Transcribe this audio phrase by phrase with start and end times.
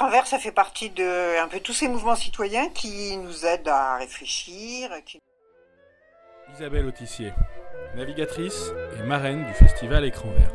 [0.00, 3.68] Écran vert, ça fait partie de un peu tous ces mouvements citoyens qui nous aident
[3.68, 4.88] à réfléchir.
[6.54, 7.34] Isabelle Autissier,
[7.96, 10.52] navigatrice et marraine du festival Écran vert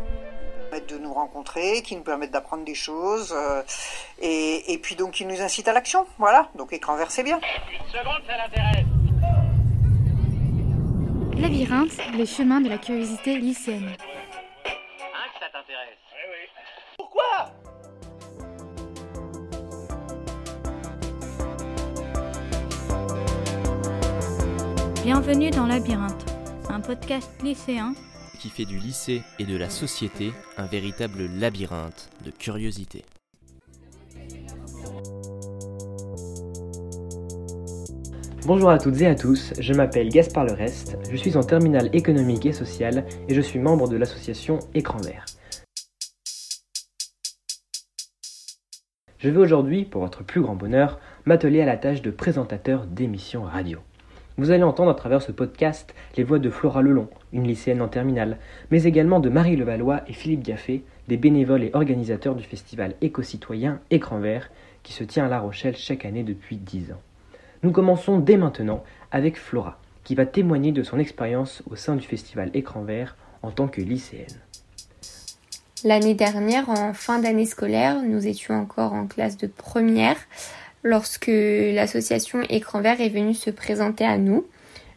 [0.90, 3.62] de nous rencontrer, qui nous permettent d'apprendre des choses, euh,
[4.20, 6.08] et, puis donc qui nous incitent à l'action.
[6.18, 7.40] Voilà, donc écran vert c'est bien.
[7.72, 8.86] Une seconde, ça l'intéresse.
[11.38, 13.96] Labyrinthe, les chemins de la curiosité lycéenne.
[25.06, 26.26] Bienvenue dans Labyrinthe,
[26.68, 27.94] un podcast lycéen
[28.40, 33.06] qui fait du lycée et de la société un véritable labyrinthe de curiosité.
[38.48, 42.48] Bonjour à toutes et à tous, je m'appelle Gaspard Lerest, je suis en terminale économique
[42.48, 45.26] et sociale et je suis membre de l'association Écran Vert.
[49.20, 53.44] Je vais aujourd'hui, pour votre plus grand bonheur, m'atteler à la tâche de présentateur d'émissions
[53.44, 53.82] radio.
[54.38, 57.88] Vous allez entendre à travers ce podcast les voix de Flora Lelon, une lycéenne en
[57.88, 58.38] terminale,
[58.70, 63.80] mais également de Marie Levallois et Philippe Gaffé, des bénévoles et organisateurs du festival éco-citoyen
[63.92, 64.50] Écran Vert,
[64.84, 67.02] qui se tient à La Rochelle chaque année depuis 10 ans.
[67.64, 72.06] Nous commençons dès maintenant avec Flora, qui va témoigner de son expérience au sein du
[72.06, 74.42] festival Écran Vert en tant que lycéenne.
[75.86, 80.18] L'année dernière, en fin d'année scolaire, nous étions encore en classe de première
[80.86, 84.46] lorsque l'association Écran Vert est venue se présenter à nous.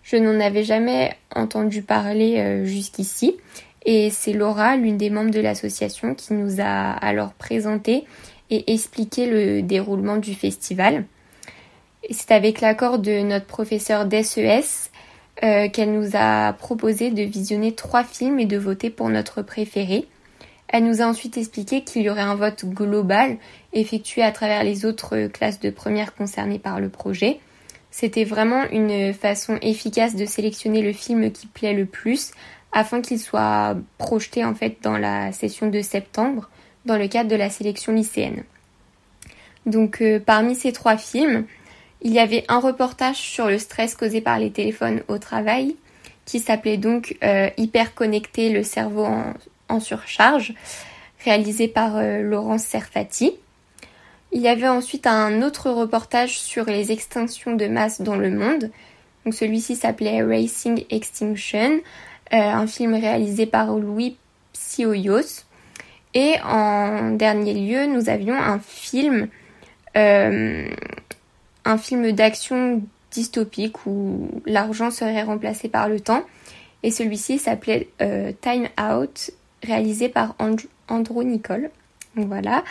[0.04, 3.36] Je n'en avais jamais entendu parler euh, jusqu'ici
[3.84, 8.04] et c'est Laura, l'une des membres de l'association, qui nous a alors présenté
[8.50, 11.04] et expliqué le déroulement du festival.
[12.10, 14.90] C'est avec l'accord de notre professeur d'SES
[15.42, 20.06] euh, qu'elle nous a proposé de visionner trois films et de voter pour notre préféré.
[20.68, 23.38] Elle nous a ensuite expliqué qu'il y aurait un vote global
[23.72, 27.40] effectué à travers les autres classes de première concernées par le projet.
[27.90, 32.32] C'était vraiment une façon efficace de sélectionner le film qui plaît le plus
[32.72, 36.50] afin qu'il soit projeté en fait dans la session de septembre
[36.84, 38.44] dans le cadre de la sélection lycéenne.
[39.64, 41.46] Donc euh, parmi ces trois films,
[42.02, 45.76] il y avait un reportage sur le stress causé par les téléphones au travail
[46.24, 49.32] qui s'appelait donc euh, Hyper le cerveau en,
[49.68, 50.54] en surcharge,
[51.24, 53.34] réalisé par euh, Laurence Serfati.
[54.32, 58.70] Il y avait ensuite un autre reportage sur les extinctions de masse dans le monde.
[59.24, 61.80] Donc celui-ci s'appelait Racing Extinction,
[62.32, 64.16] euh, un film réalisé par Louis
[64.52, 65.44] Psioyos.
[66.14, 69.28] Et en dernier lieu, nous avions un film,
[69.96, 70.68] euh,
[71.64, 76.22] un film d'action dystopique où l'argent serait remplacé par le temps.
[76.82, 77.88] Et celui-ci s'appelait
[78.40, 80.34] Time Out réalisé par
[80.88, 81.70] Andrew Nicole.
[82.14, 82.64] voilà.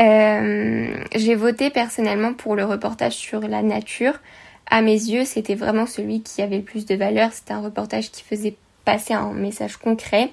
[0.00, 4.14] Euh, j'ai voté personnellement pour le reportage sur la nature.
[4.66, 7.32] À mes yeux, c'était vraiment celui qui avait le plus de valeur.
[7.32, 10.30] C'était un reportage qui faisait passer un message concret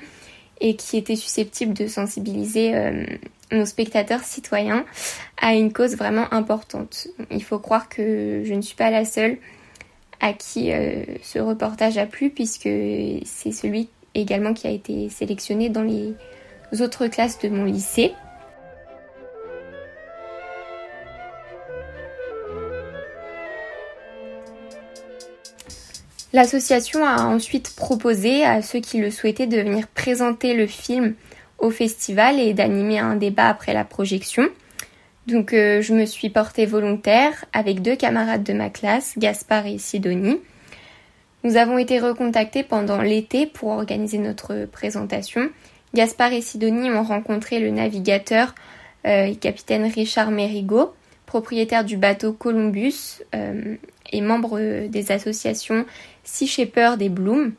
[0.61, 3.05] et qui était susceptible de sensibiliser euh,
[3.51, 4.85] nos spectateurs citoyens
[5.41, 7.07] à une cause vraiment importante.
[7.31, 9.37] Il faut croire que je ne suis pas la seule
[10.19, 12.69] à qui euh, ce reportage a plu puisque
[13.23, 13.89] c'est celui
[14.19, 16.15] également qui a été sélectionné dans les
[16.81, 18.13] autres classes de mon lycée.
[26.31, 31.15] L'association a ensuite proposé à ceux qui le souhaitaient de venir présenter le film
[31.57, 34.47] au festival et d'animer un débat après la projection.
[35.25, 39.79] Donc euh, je me suis portée volontaire avec deux camarades de ma classe, Gaspard et
[39.79, 40.39] Sidonie.
[41.43, 45.49] Nous avons été recontactés pendant l'été pour organiser notre présentation.
[45.93, 48.53] Gaspard et Sidonie ont rencontré le navigateur
[49.07, 50.93] euh, capitaine Richard Mérigot,
[51.25, 53.75] propriétaire du bateau Columbus euh,
[54.11, 55.85] et membre des associations
[56.25, 57.53] Sea Shepherd et Bloom.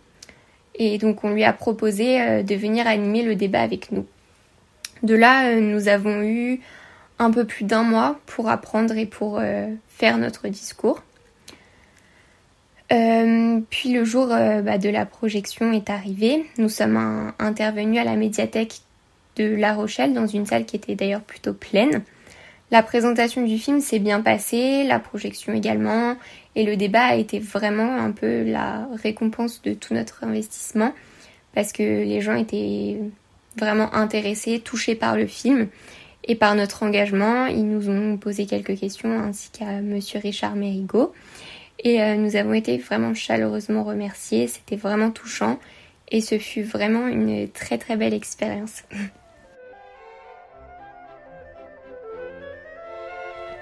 [0.74, 4.04] Et donc on lui a proposé euh, de venir animer le débat avec nous.
[5.02, 6.60] De là, nous avons eu
[7.18, 9.40] un peu plus d'un mois pour apprendre et pour
[9.88, 11.02] faire notre discours.
[12.92, 16.44] Euh, puis le jour euh, bah, de la projection est arrivé.
[16.58, 18.80] Nous sommes intervenus à la médiathèque
[19.36, 22.02] de La Rochelle dans une salle qui était d'ailleurs plutôt pleine.
[22.70, 26.16] La présentation du film s'est bien passée, la projection également,
[26.54, 30.92] et le débat a été vraiment un peu la récompense de tout notre investissement
[31.52, 32.98] parce que les gens étaient
[33.56, 35.66] vraiment intéressés, touchés par le film
[36.24, 37.46] et par notre engagement.
[37.46, 41.12] Ils nous ont posé quelques questions ainsi qu'à monsieur Richard Mérigot.
[41.82, 44.46] Et euh, nous avons été vraiment chaleureusement remerciés.
[44.46, 45.58] C'était vraiment touchant
[46.10, 48.84] et ce fut vraiment une très très belle expérience.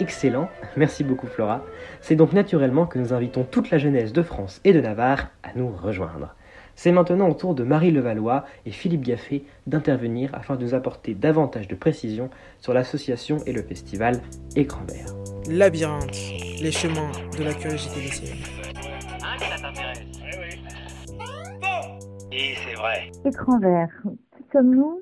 [0.01, 1.65] excellent, merci beaucoup Flora.
[2.01, 5.51] C'est donc naturellement que nous invitons toute la jeunesse de France et de Navarre à
[5.55, 6.35] nous rejoindre.
[6.77, 11.15] C'est maintenant au tour de Marie Levallois et Philippe Gaffé d'intervenir afin de nous apporter
[11.15, 12.31] davantage de précisions
[12.61, 14.21] sur l'association et le festival
[14.55, 15.18] Écran Vert.
[15.51, 18.37] Labyrinthe, les chemins de la curiosité lycéenne.
[19.23, 20.05] Hein, que ça t'intéresse
[22.31, 23.11] Et c'est vrai.
[23.25, 24.03] Écran vert.
[24.37, 25.01] Qui sommes-nous?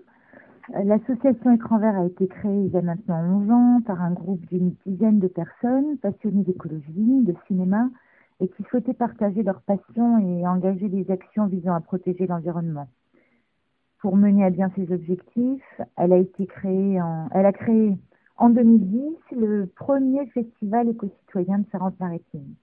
[0.85, 4.45] L'association Écran vert a été créée il y a maintenant 11 ans par un groupe
[4.47, 7.89] d'une dizaine de personnes passionnées d'écologie, de cinéma
[8.41, 12.89] et qui souhaitaient partager leur passion et engager des actions visant à protéger l'environnement.
[14.01, 17.97] Pour mener à bien ses objectifs, elle a été créée en, elle a créé
[18.39, 22.55] en 2010 le premier festival éco-citoyen de Charente-Maritime.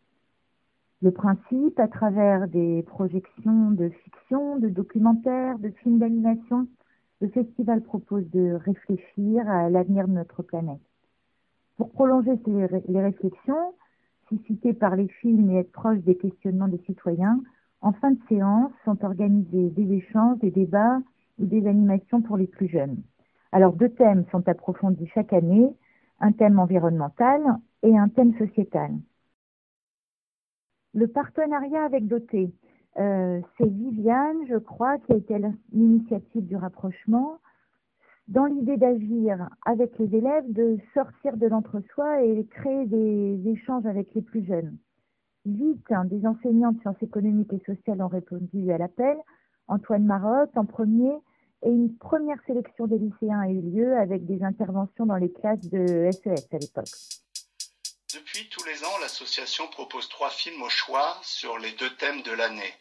[1.02, 6.68] Le principe, à travers des projections de fiction, de documentaires, de films d'animation,
[7.22, 10.80] le festival propose de réfléchir à l'avenir de notre planète.
[11.78, 12.40] Pour prolonger
[12.88, 13.74] les réflexions,
[14.30, 17.42] suscitées par les films et être proche des questionnements des citoyens,
[17.82, 21.02] en fin de séance sont organisés des échanges, des débats
[21.40, 23.02] ou des animations pour les plus jeunes.
[23.54, 25.72] Alors deux thèmes sont approfondis chaque année,
[26.20, 27.40] un thème environnemental
[27.84, 28.92] et un thème sociétal.
[30.96, 32.52] Le partenariat avec Doté,
[32.98, 35.38] euh, c'est Viviane, je crois, qui a été
[35.72, 37.38] l'initiative du rapprochement,
[38.28, 44.16] dans l'idée d'agir avec les élèves, de sortir de l'entre-soi et créer des échanges avec
[44.16, 44.76] les plus jeunes.
[45.46, 49.16] Vite, hein, des enseignants de sciences économiques et sociales ont répondu à l'appel.
[49.68, 51.14] Antoine Marotte en premier,
[51.64, 55.66] et une première sélection des lycéens a eu lieu avec des interventions dans les classes
[55.70, 56.90] de SES à l'époque.
[58.14, 62.32] Depuis tous les ans, l'association propose trois films au choix sur les deux thèmes de
[62.32, 62.74] l'année.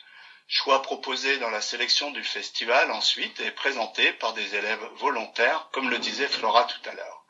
[0.46, 5.88] Choix proposés dans la sélection du festival ensuite et présentés par des élèves volontaires, comme
[5.88, 7.24] le disait Flora tout à l'heure.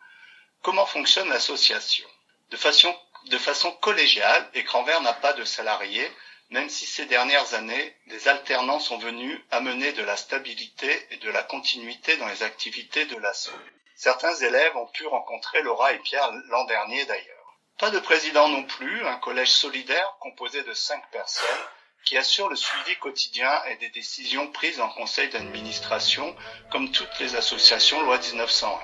[0.63, 2.09] Comment fonctionne l'association?
[2.51, 2.93] De façon,
[3.31, 6.11] de façon collégiale, Écran Vert n'a pas de salariés,
[6.53, 11.31] même si ces dernières années, des alternants sont venus amener de la stabilité et de
[11.31, 13.51] la continuité dans les activités de l'asso.
[13.97, 17.57] Certains élèves ont pu rencontrer Laura et Pierre l'an dernier d'ailleurs.
[17.79, 21.67] Pas de président non plus, un collège solidaire composé de cinq personnes
[22.05, 26.37] qui assure le suivi quotidien et des décisions prises en conseil d'administration
[26.71, 28.79] comme toutes les associations loi 1901.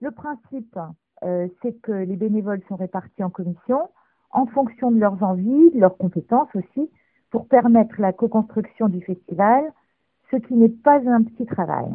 [0.00, 0.78] Le principe,
[1.24, 3.90] euh, c'est que les bénévoles sont répartis en commissions
[4.30, 6.90] en fonction de leurs envies, de leurs compétences aussi,
[7.30, 9.72] pour permettre la co-construction du festival,
[10.30, 11.86] ce qui n'est pas un petit travail.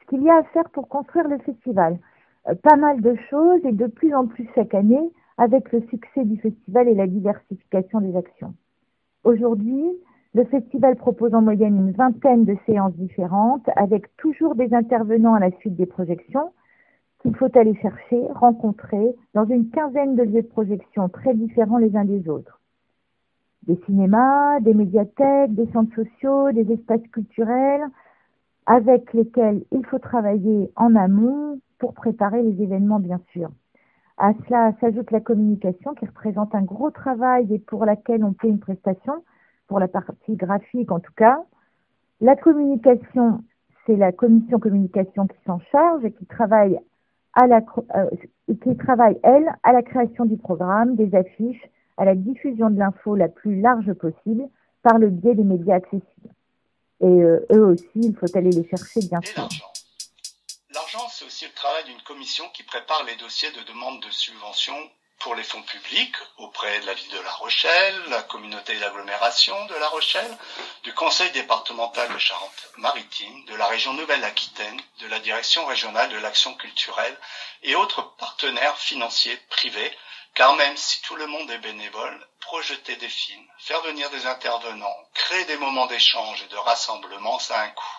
[0.00, 1.98] Ce qu'il y a à faire pour construire le festival,
[2.48, 6.24] euh, pas mal de choses et de plus en plus chaque année avec le succès
[6.24, 8.54] du festival et la diversification des actions.
[9.24, 9.84] Aujourd'hui,
[10.34, 15.40] le festival propose en moyenne une vingtaine de séances différentes avec toujours des intervenants à
[15.40, 16.52] la suite des projections
[17.20, 21.96] qu'il faut aller chercher, rencontrer dans une quinzaine de lieux de projection très différents les
[21.96, 22.60] uns des autres.
[23.62, 27.86] Des cinémas, des médiathèques, des centres sociaux, des espaces culturels
[28.66, 33.50] avec lesquels il faut travailler en amont pour préparer les événements bien sûr.
[34.16, 38.48] À cela s'ajoute la communication qui représente un gros travail et pour laquelle on paie
[38.48, 39.14] une prestation,
[39.74, 41.36] pour la partie graphique en tout cas.
[42.20, 43.42] La communication,
[43.84, 46.78] c'est la commission communication qui s'en charge et qui travaille,
[47.32, 47.60] à la,
[47.96, 48.08] euh,
[48.62, 53.16] qui travaille, elle, à la création du programme, des affiches, à la diffusion de l'info
[53.16, 54.44] la plus large possible
[54.84, 56.30] par le biais des médias accessibles.
[57.00, 59.42] Et euh, eux aussi, il faut aller les chercher bien Et sûr.
[59.42, 59.72] l'argent.
[60.72, 64.76] L'argent, c'est aussi le travail d'une commission qui prépare les dossiers de demande de subvention
[65.20, 69.74] pour les fonds publics auprès de la ville de La Rochelle, la communauté d'agglomération de
[69.74, 70.38] La Rochelle,
[70.82, 76.54] du conseil départemental de Charente-Maritime, de la région Nouvelle-Aquitaine, de la direction régionale de l'action
[76.54, 77.16] culturelle
[77.62, 79.96] et autres partenaires financiers privés,
[80.34, 84.96] car même si tout le monde est bénévole, projeter des films, faire venir des intervenants,
[85.14, 87.98] créer des moments d'échange et de rassemblement, ça a un coût.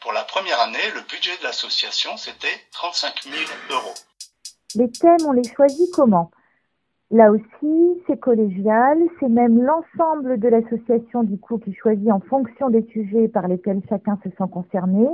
[0.00, 3.34] Pour la première année, le budget de l'association, c'était 35 000
[3.70, 3.94] euros.
[4.74, 6.30] Les thèmes, on les choisit comment?
[7.10, 12.68] Là aussi, c'est collégial, c'est même l'ensemble de l'association du coup qui choisit en fonction
[12.68, 15.08] des sujets par lesquels chacun se sent concerné.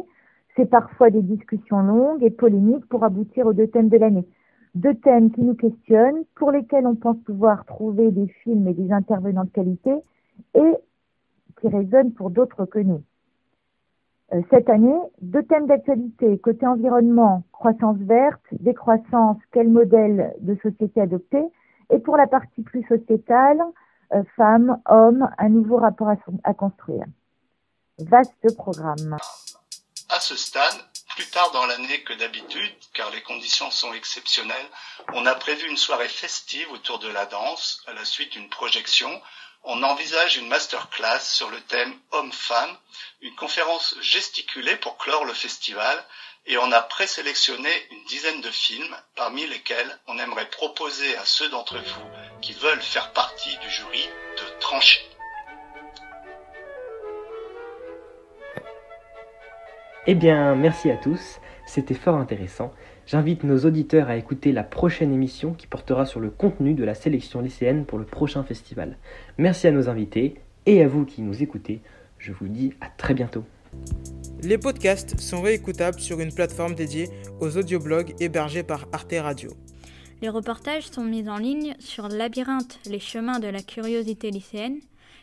[0.57, 4.27] C'est parfois des discussions longues et polémiques pour aboutir aux deux thèmes de l'année.
[4.75, 8.91] Deux thèmes qui nous questionnent, pour lesquels on pense pouvoir trouver des films et des
[8.91, 9.93] intervenants de qualité
[10.55, 10.75] et
[11.61, 13.03] qui résonnent pour d'autres que nous.
[14.33, 21.01] Euh, Cette année, deux thèmes d'actualité, côté environnement, croissance verte, décroissance, quel modèle de société
[21.01, 21.45] adopter,
[21.91, 23.61] et pour la partie plus sociétale,
[24.13, 27.05] euh, femmes, hommes, un nouveau rapport à, à construire.
[27.99, 29.17] Vaste programme.
[30.09, 30.75] À ce stade,
[31.15, 34.69] plus tard dans l'année que d'habitude, car les conditions sont exceptionnelles,
[35.13, 39.11] on a prévu une soirée festive autour de la danse, à la suite d'une projection.
[39.63, 42.77] On envisage une masterclass sur le thème Homme-Femme,
[43.23, 46.05] une conférence gesticulée pour clore le festival,
[46.47, 51.49] et on a présélectionné une dizaine de films, parmi lesquels on aimerait proposer à ceux
[51.49, 52.07] d'entre vous
[52.43, 55.01] qui veulent faire partie du jury de trancher.
[60.07, 62.75] Eh bien, merci à tous, c'était fort intéressant.
[63.07, 66.95] J'invite nos auditeurs à écouter la prochaine émission qui portera sur le contenu de la
[66.95, 68.99] sélection lycéenne pour le prochain festival.
[69.39, 70.35] Merci à nos invités
[70.67, 71.81] et à vous qui nous écoutez.
[72.19, 73.45] Je vous dis à très bientôt.
[74.43, 77.09] Les podcasts sont réécoutables sur une plateforme dédiée
[77.41, 79.51] aux audioblogs hébergés par Arte Radio.
[80.21, 84.81] Les reportages sont mis en ligne sur Labyrinthe, les chemins de la curiosité lycéenne,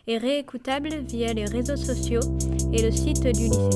[0.07, 2.21] et réécoutables via les réseaux sociaux
[2.73, 3.69] et le site du lycée.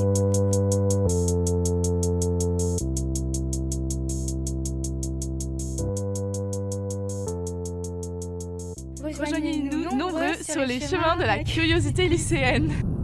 [9.02, 12.95] Rejoignez-nous nombreux sur les chemins de la curiosité lycéenne.